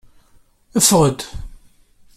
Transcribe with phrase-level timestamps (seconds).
[0.81, 1.19] Ffeɣ-d.